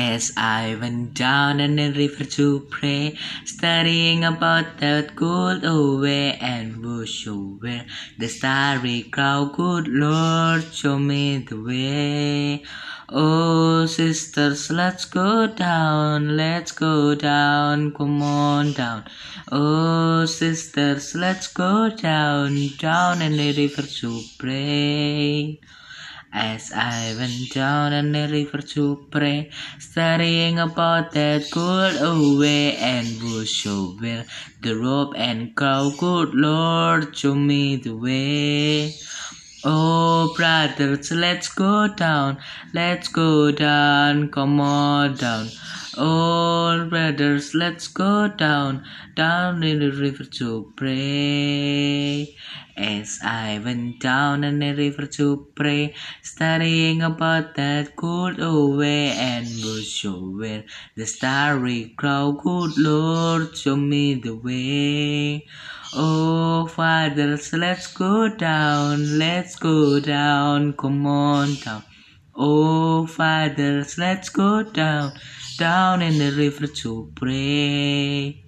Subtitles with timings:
[0.00, 6.38] As I went down in the river to pray, studying about that good old way
[6.40, 7.84] and bush where
[8.16, 12.62] the starry crowd, good Lord, show me the way.
[13.08, 19.04] Oh, sisters, let's go down, let's go down, come on down.
[19.50, 25.58] Oh, sisters, let's go down, down in the river to pray.
[26.32, 32.76] As I went down in the river to pray, studying about that good old way
[32.76, 34.26] and bush where
[34.60, 38.94] the rope and cow, good Lord, show me the way.
[39.64, 42.38] Oh, brothers, let's go down,
[42.74, 45.48] let's go down, come on down.
[46.00, 48.84] Oh, brothers, let's go down,
[49.16, 52.36] down in the river to pray.
[52.76, 59.08] As I went down in the river to pray, studying about that good old way
[59.08, 60.62] and bush where
[60.94, 65.48] the starry crowd, good Lord, show me the way.
[65.92, 71.82] Oh, fathers, let's go down, let's go down, come on down.
[72.40, 75.14] Oh, fathers, let's go down,
[75.56, 78.44] down in the river to pray.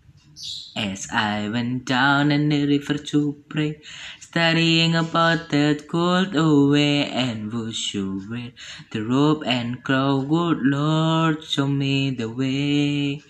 [0.77, 3.80] As I went down in the river to pray,
[4.20, 8.52] studying about that cold old way and bush where
[8.92, 13.25] the rope and crow, good Lord, show me the way.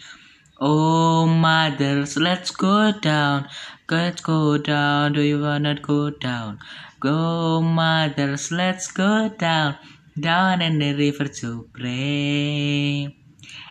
[0.60, 3.48] Oh, mothers, let's go down.
[3.90, 5.14] Let's go down.
[5.14, 6.58] Do you wanna go down?
[7.00, 9.76] Go, mothers, let's go down.
[10.18, 13.16] Down in the river to pray.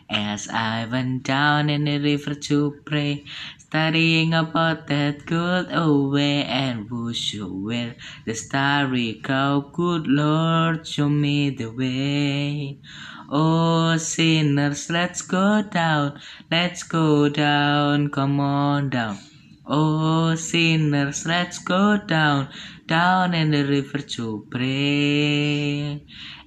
[0.08, 3.24] As I went down in the river to pray,
[3.58, 11.08] studying about that good old way and bush where the starry cow, good Lord, show
[11.10, 12.80] me the way.
[13.28, 19.18] Oh, sinners, let's go down, let's go down, come on down.
[19.66, 22.48] Oh, sinners, let's go down,
[22.86, 26.02] down in the river to pray.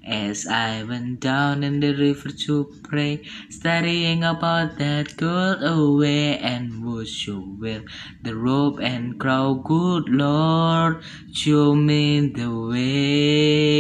[0.06, 6.40] As I went down in the river to pray, studying about that good old way
[6.40, 7.84] and bush where
[8.22, 13.74] the rope and crow, good Lord, show me the way.